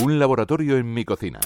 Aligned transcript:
Un 0.00 0.18
laboratorio 0.18 0.78
en 0.78 0.92
mi 0.92 1.04
cocina. 1.04 1.38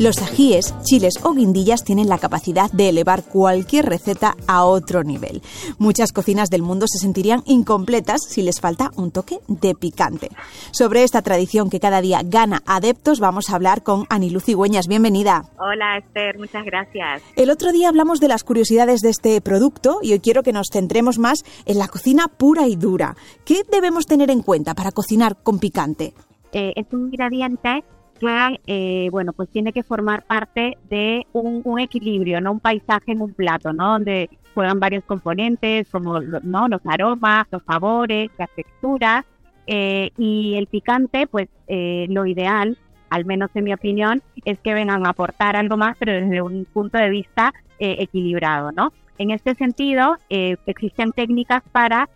Los 0.00 0.20
ajíes, 0.22 0.74
chiles 0.82 1.14
o 1.22 1.34
guindillas 1.34 1.84
tienen 1.84 2.08
la 2.08 2.18
capacidad 2.18 2.68
de 2.72 2.88
elevar 2.88 3.22
cualquier 3.22 3.86
receta 3.86 4.34
a 4.48 4.64
otro 4.64 5.04
nivel. 5.04 5.40
Muchas 5.78 6.12
cocinas 6.12 6.50
del 6.50 6.62
mundo 6.62 6.86
se 6.88 6.98
sentirían 6.98 7.44
incompletas 7.46 8.22
si 8.28 8.42
les 8.42 8.60
falta 8.60 8.90
un 8.96 9.12
toque 9.12 9.38
de 9.46 9.76
picante. 9.76 10.30
Sobre 10.72 11.04
esta 11.04 11.22
tradición 11.22 11.70
que 11.70 11.78
cada 11.78 12.00
día 12.00 12.22
gana 12.24 12.60
adeptos 12.66 13.20
vamos 13.20 13.48
a 13.48 13.54
hablar 13.54 13.84
con 13.84 14.06
Anilú 14.10 14.40
Cigüeñas. 14.40 14.88
Bienvenida. 14.88 15.44
Hola 15.58 15.98
Esther, 15.98 16.38
muchas 16.38 16.64
gracias. 16.64 17.22
El 17.36 17.50
otro 17.50 17.70
día 17.70 17.88
hablamos 17.88 18.18
de 18.18 18.26
las 18.26 18.42
curiosidades 18.42 19.00
de 19.00 19.10
este 19.10 19.40
producto 19.40 20.00
y 20.02 20.12
hoy 20.12 20.18
quiero 20.18 20.42
que 20.42 20.52
nos 20.52 20.70
centremos 20.72 21.20
más 21.20 21.44
en 21.66 21.78
la 21.78 21.86
cocina 21.86 22.26
pura 22.26 22.66
y 22.66 22.74
dura. 22.74 23.14
¿Qué 23.44 23.62
debemos 23.70 24.06
tener 24.06 24.32
en 24.32 24.42
cuenta 24.42 24.74
para 24.74 24.90
cocinar 24.90 25.36
con 25.40 25.60
picante? 25.60 26.14
Eh, 26.52 26.72
es 26.74 26.86
un 26.92 27.06
ingrediente 27.12 27.84
que, 28.14 28.60
eh, 28.66 29.08
bueno, 29.10 29.32
pues 29.32 29.48
tiene 29.48 29.72
que 29.72 29.82
formar 29.82 30.24
parte 30.24 30.78
de 30.88 31.26
un, 31.32 31.78
equilibrio, 31.78 32.40
no 32.40 32.52
un 32.52 32.60
paisaje 32.60 33.12
en 33.12 33.20
un 33.20 33.32
plato, 33.32 33.72
¿no? 33.72 33.92
Donde 33.92 34.30
juegan 34.54 34.80
varios 34.80 35.04
componentes 35.04 35.88
como 35.90 36.20
¿no? 36.20 36.68
los 36.68 36.80
aromas, 36.86 37.46
los 37.50 37.62
sabores, 37.64 38.30
las 38.38 38.48
texturas 38.54 39.24
eh, 39.66 40.10
y 40.16 40.54
el 40.54 40.66
picante, 40.66 41.26
pues 41.26 41.48
eh, 41.66 42.06
lo 42.08 42.26
ideal, 42.26 42.78
al 43.10 43.24
menos 43.24 43.50
en 43.54 43.64
mi 43.64 43.72
opinión, 43.72 44.22
es 44.44 44.58
que 44.60 44.74
vengan 44.74 45.06
a 45.06 45.10
aportar 45.10 45.56
algo 45.56 45.76
más, 45.76 45.96
pero 45.98 46.12
desde 46.12 46.42
un 46.42 46.66
punto 46.66 46.98
de 46.98 47.10
vista 47.10 47.52
equilibrado, 47.78 48.72
¿no? 48.72 48.92
En 49.18 49.30
este 49.30 49.54
sentido, 49.56 50.16
existen 50.30 51.12
técnicas 51.12 51.62
para 51.70 52.08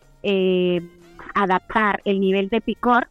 adaptar 1.34 2.00
el 2.04 2.20
nivel 2.20 2.48
de 2.48 2.60
picor 2.60 3.08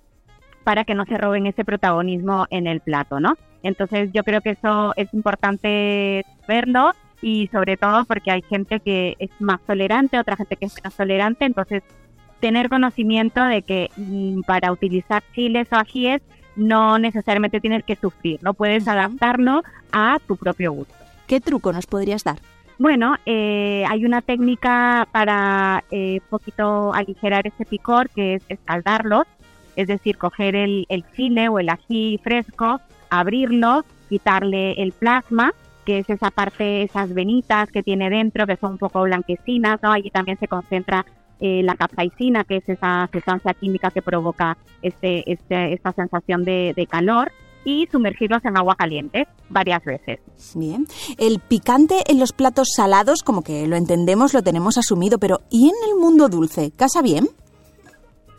para 0.67 0.83
que 0.83 0.95
no 0.95 1.05
se 1.05 1.17
roben 1.17 1.47
ese 1.47 1.63
protagonismo 1.63 2.45
en 2.49 2.67
el 2.67 2.81
plato, 2.81 3.21
¿no? 3.21 3.37
Entonces 3.63 4.09
yo 4.11 4.25
creo 4.25 4.41
que 4.41 4.49
eso 4.49 4.91
es 4.97 5.13
importante 5.13 6.25
verlo 6.45 6.91
y 7.21 7.47
sobre 7.53 7.77
todo 7.77 8.03
porque 8.03 8.31
hay 8.31 8.41
gente 8.41 8.81
que 8.81 9.15
es 9.17 9.29
más 9.39 9.61
tolerante, 9.61 10.19
otra 10.19 10.35
gente 10.35 10.57
que 10.57 10.65
es 10.65 10.75
menos 10.75 10.93
tolerante, 10.93 11.45
entonces 11.45 11.83
tener 12.41 12.67
conocimiento 12.67 13.41
de 13.45 13.61
que 13.61 13.91
mm, 13.95 14.41
para 14.41 14.73
utilizar 14.73 15.23
chiles 15.33 15.69
o 15.71 15.77
ajíes 15.77 16.21
no 16.57 16.99
necesariamente 16.99 17.61
tienes 17.61 17.85
que 17.85 17.95
sufrir, 17.95 18.37
no 18.43 18.53
puedes 18.53 18.89
adaptarlo 18.89 19.63
a 19.93 20.17
tu 20.27 20.35
propio 20.35 20.73
gusto. 20.73 20.93
¿Qué 21.27 21.39
truco 21.39 21.71
nos 21.71 21.85
podrías 21.85 22.25
dar? 22.25 22.39
Bueno, 22.77 23.15
eh, 23.25 23.85
hay 23.87 24.03
una 24.03 24.21
técnica 24.21 25.07
para 25.13 25.85
eh, 25.91 26.19
poquito 26.29 26.93
aligerar 26.93 27.47
ese 27.47 27.63
picor 27.63 28.09
que 28.09 28.33
es 28.33 28.43
escaldarlos 28.49 29.25
es 29.77 29.87
decir, 29.87 30.17
coger 30.17 30.55
el, 30.55 30.85
el 30.89 31.05
chile 31.15 31.47
o 31.47 31.59
el 31.59 31.69
ají 31.69 32.19
fresco, 32.21 32.81
abrirlo, 33.09 33.85
quitarle 34.09 34.73
el 34.73 34.91
plasma, 34.91 35.53
que 35.85 35.99
es 35.99 36.09
esa 36.09 36.31
parte, 36.31 36.81
esas 36.81 37.13
venitas 37.13 37.71
que 37.71 37.83
tiene 37.83 38.09
dentro, 38.09 38.45
que 38.45 38.57
son 38.57 38.73
un 38.73 38.77
poco 38.77 39.03
blanquecinas, 39.03 39.81
¿no? 39.81 39.93
Allí 39.93 40.09
también 40.09 40.37
se 40.37 40.47
concentra 40.47 41.05
eh, 41.39 41.61
la 41.63 41.75
capsaicina, 41.75 42.43
que 42.43 42.57
es 42.57 42.67
esa 42.67 43.07
sustancia 43.13 43.53
química 43.53 43.91
que 43.91 44.01
provoca 44.01 44.57
este, 44.81 45.31
este, 45.31 45.73
esta 45.73 45.93
sensación 45.93 46.43
de, 46.43 46.73
de 46.75 46.87
calor 46.87 47.31
y 47.63 47.87
sumergirlos 47.91 48.43
en 48.45 48.57
agua 48.57 48.75
caliente 48.75 49.27
varias 49.49 49.83
veces. 49.85 50.19
Bien. 50.55 50.87
El 51.17 51.39
picante 51.39 52.03
en 52.07 52.19
los 52.19 52.33
platos 52.33 52.69
salados, 52.75 53.21
como 53.23 53.43
que 53.43 53.67
lo 53.67 53.75
entendemos, 53.75 54.33
lo 54.33 54.41
tenemos 54.41 54.77
asumido, 54.77 55.19
pero 55.19 55.41
¿y 55.49 55.65
en 55.69 55.89
el 55.89 55.99
mundo 55.99 56.29
dulce? 56.29 56.71
¿Casa 56.71 57.01
bien? 57.01 57.29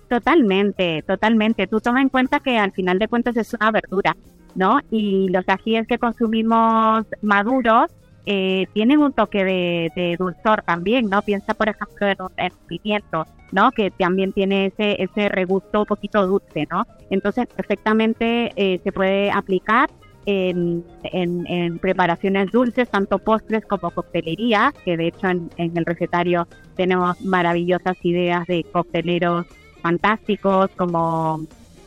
Totalmente, 0.09 1.03
totalmente. 1.07 1.67
Tú 1.67 1.81
toma 1.81 2.01
en 2.01 2.09
cuenta 2.09 2.41
que 2.41 2.59
al 2.59 2.73
final 2.73 2.99
de 2.99 3.09
cuentas 3.09 3.37
es 3.37 3.53
una 3.53 3.71
verdura, 3.71 4.17
¿no? 4.55 4.81
Y 4.91 5.29
los 5.29 5.47
ajíes 5.49 5.87
que 5.87 5.99
consumimos 5.99 7.05
maduros 7.21 7.91
eh, 8.25 8.67
tienen 8.73 9.01
un 9.01 9.13
toque 9.13 9.45
de, 9.45 10.17
dulzor 10.19 10.63
también, 10.63 11.11
¿no? 11.11 11.21
Piensa, 11.23 11.53
por 11.53 11.69
ejemplo, 11.69 12.31
en 12.37 12.53
un 12.53 12.67
pimiento, 12.67 13.27
¿no? 13.53 13.71
Que 13.71 13.91
también 13.91 14.33
tiene 14.33 14.67
ese, 14.67 15.03
ese 15.03 15.29
regusto 15.29 15.81
un 15.81 15.87
poquito 15.87 16.27
dulce, 16.27 16.67
¿no? 16.71 16.87
Entonces, 17.11 17.47
perfectamente 17.47 18.53
eh, 18.57 18.81
se 18.83 18.93
puede 18.93 19.31
aplicar 19.31 19.91
en, 20.25 20.85
en, 21.05 21.79
preparaciones 21.79 22.51
dulces, 22.51 22.91
tanto 22.91 23.19
postres 23.19 23.65
como 23.65 23.91
coctelería, 23.91 24.75
que 24.85 24.99
de 24.99 25.07
hecho 25.09 25.29
en, 25.29 25.49
en 25.57 25.75
el 25.77 25.87
recetario 25.87 26.47
tenemos 26.77 27.19
maravillosas 27.23 27.97
ideas 28.03 28.47
de 28.47 28.63
cocteleros 28.65 29.47
fantásticos 29.79 30.71
como 30.77 31.43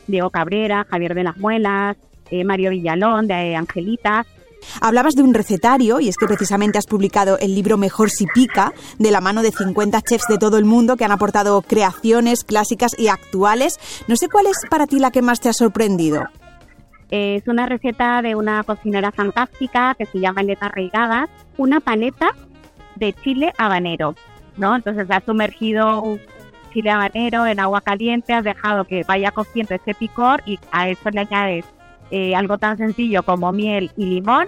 Diego 0.07 0.29
Cabrera, 0.29 0.85
Javier 0.89 1.15
de 1.15 1.23
las 1.23 1.37
Muelas, 1.37 1.97
eh, 2.29 2.43
Mario 2.43 2.71
Villalón 2.71 3.27
de 3.27 3.55
Angelita. 3.55 4.25
Hablabas 4.79 5.15
de 5.15 5.23
un 5.23 5.33
recetario 5.33 5.99
y 5.99 6.07
es 6.07 6.17
que 6.17 6.27
precisamente 6.27 6.77
has 6.77 6.85
publicado 6.85 7.37
el 7.39 7.55
libro 7.55 7.77
Mejor 7.77 8.09
si 8.09 8.27
pica 8.27 8.73
de 8.99 9.11
la 9.11 9.21
mano 9.21 9.41
de 9.41 9.51
50 9.51 10.01
chefs 10.01 10.27
de 10.27 10.37
todo 10.37 10.57
el 10.57 10.65
mundo 10.65 10.97
que 10.97 11.05
han 11.05 11.11
aportado 11.11 11.61
creaciones 11.61 12.43
clásicas 12.43 12.97
y 12.97 13.07
actuales. 13.07 13.79
No 14.07 14.15
sé 14.15 14.29
cuál 14.29 14.45
es 14.47 14.57
para 14.69 14.87
ti 14.87 14.99
la 14.99 15.11
que 15.11 15.21
más 15.21 15.39
te 15.39 15.49
ha 15.49 15.53
sorprendido. 15.53 16.25
Es 17.09 17.45
una 17.47 17.65
receta 17.65 18.21
de 18.21 18.35
una 18.35 18.63
cocinera 18.63 19.11
fantástica 19.11 19.95
que 19.95 20.05
se 20.05 20.19
llama 20.19 20.41
Elena 20.41 20.69
Reigadas, 20.69 21.29
una 21.57 21.81
paleta 21.81 22.29
de 22.95 23.13
chile 23.13 23.51
habanero, 23.57 24.15
¿no? 24.55 24.75
Entonces 24.75 25.07
ha 25.09 25.21
sumergido 25.25 26.01
un 26.01 26.21
chile 26.71 26.89
habanero 26.89 27.45
en 27.45 27.59
agua 27.59 27.81
caliente, 27.81 28.33
has 28.33 28.43
dejado 28.43 28.85
que 28.85 29.03
vaya 29.07 29.31
cociendo 29.31 29.75
ese 29.75 29.93
picor 29.93 30.41
y 30.45 30.59
a 30.71 30.89
eso 30.89 31.09
le 31.11 31.21
añades 31.21 31.65
eh, 32.13 32.35
algo 32.35 32.57
tan 32.57 32.77
sencillo 32.77 33.23
como 33.23 33.53
miel 33.53 33.89
y 33.95 34.05
limón 34.05 34.45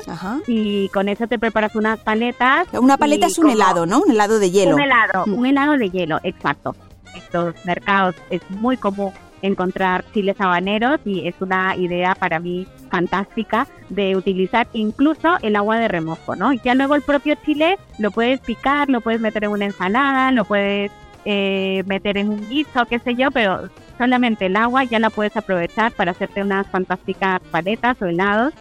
y 0.47 0.89
con 0.89 1.07
eso 1.07 1.27
te 1.27 1.39
preparas 1.39 1.75
unas 1.75 1.99
paletas. 1.99 2.67
Una 2.73 2.97
paleta 2.97 3.27
es 3.27 3.37
un 3.37 3.49
helado, 3.49 3.85
¿no? 3.85 4.01
Un 4.01 4.11
helado 4.11 4.37
de 4.37 4.51
hielo. 4.51 4.75
Un 4.75 4.81
helado, 4.81 5.25
mm. 5.25 5.33
un 5.33 5.45
helado 5.45 5.77
de 5.77 5.89
hielo, 5.89 6.19
exacto. 6.23 6.75
Estos 7.15 7.55
mercados 7.65 8.15
es 8.29 8.41
muy 8.49 8.75
común 8.75 9.13
encontrar 9.41 10.03
chiles 10.13 10.39
habaneros 10.39 10.99
y 11.05 11.27
es 11.27 11.35
una 11.39 11.75
idea 11.75 12.15
para 12.15 12.39
mí 12.39 12.67
fantástica 12.89 13.67
de 13.89 14.15
utilizar 14.15 14.67
incluso 14.73 15.37
el 15.41 15.55
agua 15.55 15.77
de 15.77 15.87
remojo, 15.87 16.35
¿no? 16.35 16.51
Y 16.53 16.59
ya 16.63 16.75
luego 16.75 16.95
el 16.95 17.01
propio 17.01 17.35
chile 17.45 17.77
lo 17.97 18.11
puedes 18.11 18.39
picar, 18.39 18.89
lo 18.89 19.01
puedes 19.01 19.21
meter 19.21 19.45
en 19.45 19.51
una 19.51 19.65
ensalada, 19.65 20.31
lo 20.31 20.45
puedes 20.45 20.91
eh, 21.25 21.83
meter 21.85 22.17
en 22.17 22.29
un 22.29 22.49
guiso, 22.49 22.85
qué 22.85 22.99
sé 22.99 23.15
yo, 23.15 23.31
pero 23.31 23.69
solamente 23.97 24.47
el 24.47 24.55
agua 24.55 24.83
ya 24.83 24.99
la 24.99 25.09
puedes 25.09 25.35
aprovechar 25.37 25.91
para 25.93 26.11
hacerte 26.11 26.41
unas 26.41 26.67
fantásticas 26.67 27.41
paletas 27.51 28.01
o 28.01 28.05
helados 28.05 28.53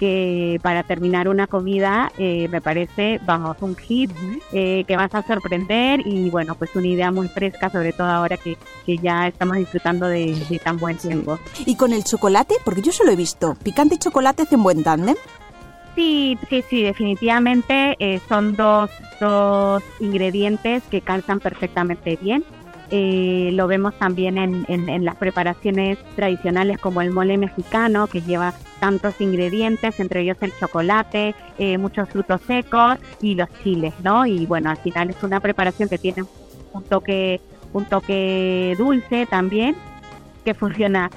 que 0.00 0.58
para 0.62 0.82
terminar 0.82 1.28
una 1.28 1.46
comida 1.46 2.10
eh, 2.16 2.48
me 2.48 2.62
parece, 2.62 3.20
vamos, 3.26 3.58
un 3.60 3.76
hit 3.76 4.10
eh, 4.50 4.84
que 4.88 4.96
vas 4.96 5.14
a 5.14 5.22
sorprender 5.22 6.00
y 6.06 6.30
bueno, 6.30 6.54
pues 6.54 6.74
una 6.74 6.86
idea 6.86 7.12
muy 7.12 7.28
fresca, 7.28 7.68
sobre 7.68 7.92
todo 7.92 8.08
ahora 8.08 8.38
que, 8.38 8.56
que 8.86 8.96
ya 8.96 9.28
estamos 9.28 9.58
disfrutando 9.58 10.08
de, 10.08 10.58
tan 10.64 10.78
buen 10.78 10.96
tiempo. 10.96 11.38
¿Y 11.66 11.76
con 11.76 11.92
el 11.92 12.02
chocolate? 12.02 12.54
Porque 12.64 12.80
yo 12.80 12.92
solo 12.92 13.12
he 13.12 13.16
visto, 13.16 13.56
picante 13.62 13.96
y 13.96 13.98
chocolate 13.98 14.44
hacen 14.44 14.62
buen 14.62 14.82
tándem. 14.82 15.16
Sí, 15.94 16.38
sí, 16.48 16.62
sí, 16.68 16.82
definitivamente 16.82 17.96
eh, 17.98 18.20
son 18.28 18.54
dos, 18.54 18.90
dos 19.18 19.82
ingredientes 19.98 20.82
que 20.84 21.00
calzan 21.00 21.40
perfectamente 21.40 22.18
bien. 22.20 22.44
Eh, 22.92 23.50
lo 23.52 23.68
vemos 23.68 23.94
también 23.98 24.36
en, 24.36 24.64
en, 24.68 25.04
las 25.04 25.14
preparaciones 25.14 25.96
tradicionales 26.16 26.78
como 26.78 27.02
el 27.02 27.12
mole 27.12 27.38
mexicano, 27.38 28.08
que 28.08 28.20
lleva 28.20 28.52
tantos 28.80 29.20
ingredientes, 29.20 30.00
entre 30.00 30.22
ellos 30.22 30.38
el 30.40 30.52
chocolate, 30.58 31.34
eh, 31.58 31.78
muchos 31.78 32.08
frutos 32.08 32.40
secos 32.48 32.98
y 33.20 33.36
los 33.36 33.48
chiles, 33.62 33.94
¿no? 34.02 34.26
Y 34.26 34.44
bueno, 34.46 34.70
al 34.70 34.76
final 34.78 35.10
es 35.10 35.22
una 35.22 35.38
preparación 35.38 35.88
que 35.88 35.98
tiene 35.98 36.24
un 36.72 36.82
toque, 36.82 37.40
un 37.72 37.84
toque 37.84 38.74
dulce 38.76 39.26
también, 39.26 39.76
que 40.44 40.54
funciona 40.54 41.10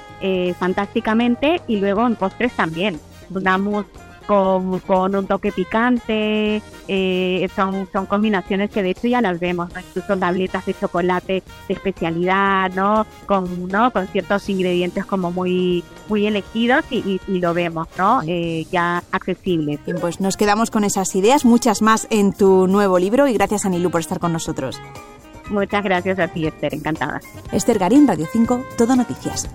fantásticamente 0.59 1.62
y 1.68 1.77
luego 1.77 2.06
en 2.06 2.15
postres 2.15 2.53
también. 2.53 3.00
Damos 3.30 3.86
con, 4.25 4.80
con 4.80 5.16
un 5.16 5.28
toque 5.28 5.52
picante, 5.52 6.62
eh, 6.88 7.50
son, 7.56 7.88
son 7.92 8.06
combinaciones 8.06 8.70
que 8.70 8.84
de 8.84 8.92
hecho 8.92 9.08
ya 9.08 9.22
las 9.22 9.40
vemos, 9.40 9.70
incluso 9.78 10.18
tabletas 10.18 10.66
de 10.66 10.74
chocolate 10.74 11.44
de 11.68 11.74
especialidad, 11.74 12.72
¿no? 12.74 13.06
Con, 13.25 13.68
¿no? 13.68 13.92
con 13.92 14.08
ciertos 14.08 14.50
ingredientes 14.50 15.06
como 15.06 15.31
muy, 15.31 15.84
muy 16.10 16.25
elegidos 16.25 16.86
y, 16.90 17.20
lo 17.28 17.54
vemos, 17.54 17.88
¿no? 17.98 18.22
Eh, 18.28 18.66
ya 18.72 19.04
accesibles. 19.12 19.80
Bien, 19.86 19.98
pues 20.00 20.20
nos 20.20 20.38
quedamos 20.38 20.72
con 20.72 20.84
esas 20.84 21.16
ideas, 21.16 21.46
muchas 21.46 21.81
más 21.81 22.08
en 22.10 22.34
tu 22.34 22.68
nuevo 22.68 23.00
libro 23.00 23.28
y 23.28 23.34
gracias 23.34 23.66
Anilu 23.66 23.90
por 23.90 24.02
estar 24.02 24.20
con 24.20 24.31
nosotros. 24.34 24.80
Muchas 25.50 25.84
gracias 25.84 26.20
a 26.20 26.28
ti, 26.28 26.48
Esther, 26.48 26.74
encantada. 26.74 27.20
Esther 27.52 27.78
Garín, 27.80 28.08
Radio 28.08 28.28
5, 28.31 28.64
Todo 28.78 28.96
Noticias. 28.96 29.50